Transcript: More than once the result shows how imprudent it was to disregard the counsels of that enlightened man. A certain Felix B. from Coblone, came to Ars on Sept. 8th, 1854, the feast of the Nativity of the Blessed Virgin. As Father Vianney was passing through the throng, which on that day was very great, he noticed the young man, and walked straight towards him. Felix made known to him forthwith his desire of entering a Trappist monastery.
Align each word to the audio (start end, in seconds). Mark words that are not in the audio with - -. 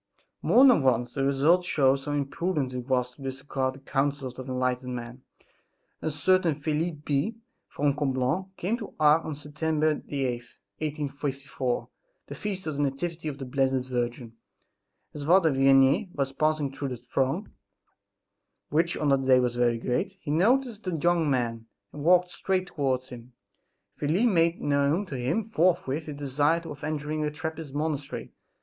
More 0.41 0.65
than 0.65 0.81
once 0.81 1.13
the 1.13 1.23
result 1.23 1.63
shows 1.63 2.05
how 2.05 2.13
imprudent 2.13 2.73
it 2.73 2.87
was 2.87 3.11
to 3.11 3.21
disregard 3.21 3.75
the 3.75 3.79
counsels 3.81 4.39
of 4.39 4.47
that 4.47 4.51
enlightened 4.51 4.95
man. 4.95 5.21
A 6.01 6.09
certain 6.09 6.55
Felix 6.55 6.97
B. 7.05 7.35
from 7.67 7.93
Coblone, 7.93 8.49
came 8.57 8.77
to 8.77 8.95
Ars 8.99 9.21
on 9.23 9.35
Sept. 9.35 9.59
8th, 9.61 10.01
1854, 10.07 11.87
the 12.25 12.33
feast 12.33 12.65
of 12.65 12.77
the 12.77 12.81
Nativity 12.81 13.27
of 13.27 13.37
the 13.37 13.45
Blessed 13.45 13.87
Virgin. 13.89 14.33
As 15.13 15.23
Father 15.25 15.51
Vianney 15.51 16.11
was 16.15 16.31
passing 16.33 16.71
through 16.73 16.87
the 16.87 16.97
throng, 16.97 17.53
which 18.69 18.97
on 18.97 19.09
that 19.09 19.27
day 19.27 19.39
was 19.39 19.55
very 19.55 19.77
great, 19.77 20.17
he 20.19 20.31
noticed 20.31 20.85
the 20.85 20.95
young 20.95 21.29
man, 21.29 21.67
and 21.93 22.03
walked 22.03 22.31
straight 22.31 22.65
towards 22.65 23.09
him. 23.09 23.33
Felix 23.97 24.25
made 24.25 24.59
known 24.61 25.05
to 25.05 25.15
him 25.15 25.47
forthwith 25.51 26.07
his 26.07 26.17
desire 26.17 26.61
of 26.61 26.83
entering 26.83 27.23
a 27.23 27.29
Trappist 27.29 27.75
monastery. 27.75 28.31